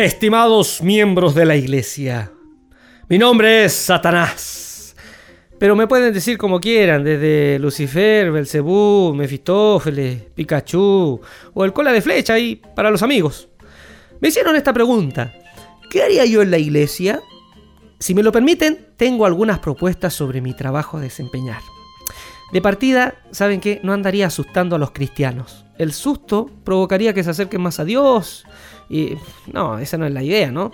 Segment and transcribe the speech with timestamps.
[0.00, 2.32] Estimados miembros de la iglesia,
[3.10, 4.96] mi nombre es Satanás.
[5.58, 11.20] Pero me pueden decir como quieran, desde Lucifer, Belcebú, Mefistófeles, Pikachu
[11.52, 13.50] o el cola de flecha ahí para los amigos.
[14.20, 15.34] Me hicieron esta pregunta:
[15.90, 17.20] ¿Qué haría yo en la iglesia?
[17.98, 21.60] Si me lo permiten, tengo algunas propuestas sobre mi trabajo a desempeñar.
[22.52, 23.80] De partida, ¿saben qué?
[23.84, 25.64] No andaría asustando a los cristianos.
[25.78, 28.44] El susto provocaría que se acerquen más a Dios
[28.88, 29.14] y
[29.52, 30.72] no, esa no es la idea, ¿no?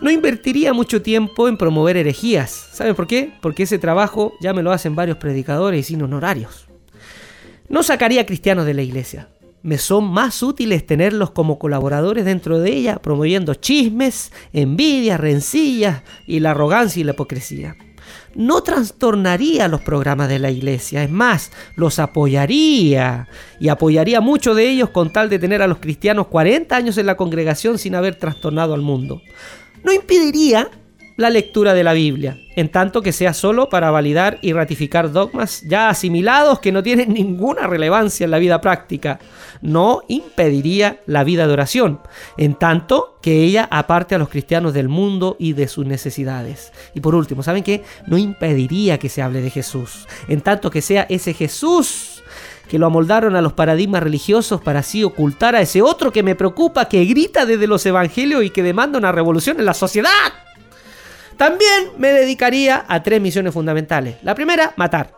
[0.00, 2.50] No invertiría mucho tiempo en promover herejías.
[2.72, 3.32] ¿Saben por qué?
[3.42, 6.66] Porque ese trabajo ya me lo hacen varios predicadores y sin honorarios.
[7.68, 9.28] No sacaría cristianos de la iglesia.
[9.62, 16.40] Me son más útiles tenerlos como colaboradores dentro de ella, promoviendo chismes, envidias, rencillas y
[16.40, 17.76] la arrogancia y la hipocresía
[18.34, 23.28] no trastornaría los programas de la iglesia, es más, los apoyaría
[23.60, 27.06] y apoyaría mucho de ellos con tal de tener a los cristianos 40 años en
[27.06, 29.22] la congregación sin haber trastornado al mundo.
[29.82, 30.70] No impediría
[31.16, 35.62] la lectura de la Biblia, en tanto que sea solo para validar y ratificar dogmas
[35.62, 39.20] ya asimilados que no tienen ninguna relevancia en la vida práctica.
[39.62, 42.00] No impediría la vida de oración,
[42.36, 46.72] en tanto que ella aparte a los cristianos del mundo y de sus necesidades.
[46.94, 47.84] Y por último, ¿saben qué?
[48.06, 52.22] No impediría que se hable de Jesús, en tanto que sea ese Jesús
[52.68, 56.34] que lo amoldaron a los paradigmas religiosos para así ocultar a ese otro que me
[56.34, 60.43] preocupa, que grita desde los evangelios y que demanda una revolución en la sociedad.
[61.36, 64.16] También me dedicaría a tres misiones fundamentales.
[64.22, 65.14] La primera, matar.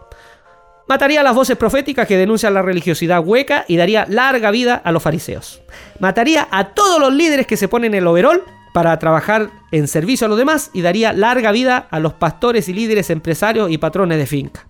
[0.89, 4.93] Mataría a las voces proféticas que denuncian la religiosidad hueca y daría larga vida a
[4.93, 5.61] los fariseos.
[5.99, 10.29] Mataría a todos los líderes que se ponen el overol para trabajar en servicio a
[10.29, 14.27] los demás y daría larga vida a los pastores y líderes empresarios y patrones de
[14.27, 14.67] finca.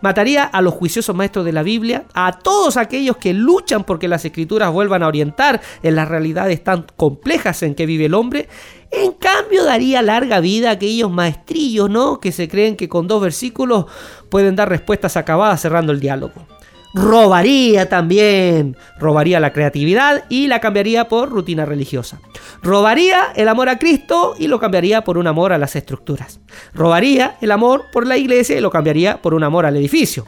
[0.00, 4.24] Mataría a los juiciosos maestros de la Biblia, a todos aquellos que luchan porque las
[4.24, 8.48] escrituras vuelvan a orientar en las realidades tan complejas en que vive el hombre.
[8.90, 12.18] En cambio, daría larga vida a aquellos maestrillos, ¿no?
[12.18, 13.86] Que se creen que con dos versículos
[14.28, 16.49] pueden dar respuestas acabadas cerrando el diálogo
[16.94, 18.76] robaría también.
[18.98, 22.20] Robaría la creatividad y la cambiaría por rutina religiosa.
[22.62, 26.40] Robaría el amor a Cristo y lo cambiaría por un amor a las estructuras.
[26.74, 30.26] Robaría el amor por la iglesia y lo cambiaría por un amor al edificio.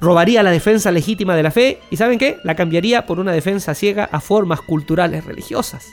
[0.00, 2.38] Robaría la defensa legítima de la fe y ¿saben qué?
[2.44, 5.86] La cambiaría por una defensa ciega a formas culturales religiosas.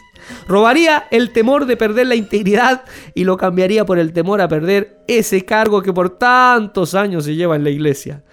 [0.48, 2.84] Robaría el temor de perder la integridad
[3.14, 7.36] y lo cambiaría por el temor a perder ese cargo que por tantos años se
[7.36, 8.24] lleva en la iglesia.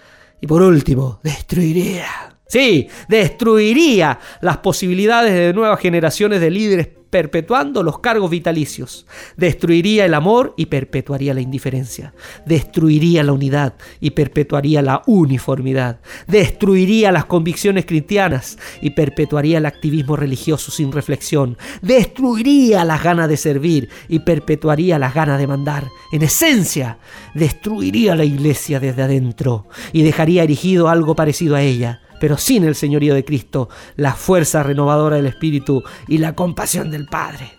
[0.41, 2.05] Y por último, destruiría.
[2.47, 9.05] Sí, destruiría las posibilidades de nuevas generaciones de líderes perpetuando los cargos vitalicios.
[9.35, 12.13] Destruiría el amor y perpetuaría la indiferencia.
[12.45, 15.99] Destruiría la unidad y perpetuaría la uniformidad.
[16.27, 21.57] Destruiría las convicciones cristianas y perpetuaría el activismo religioso sin reflexión.
[21.81, 25.87] Destruiría las ganas de servir y perpetuaría las ganas de mandar.
[26.11, 26.99] En esencia,
[27.33, 32.75] destruiría la iglesia desde adentro y dejaría erigido algo parecido a ella pero sin el
[32.75, 37.51] señorío de Cristo, la fuerza renovadora del Espíritu y la compasión del Padre.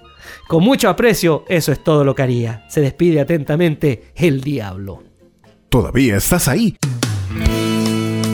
[0.49, 2.65] Con mucho aprecio, eso es todo lo que haría.
[2.69, 5.03] Se despide atentamente el diablo.
[5.69, 6.77] ¿Todavía estás ahí?